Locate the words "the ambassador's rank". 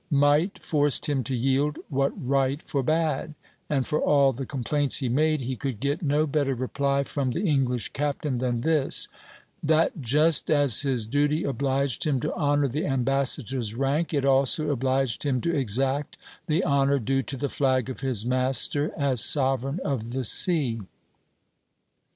12.67-14.11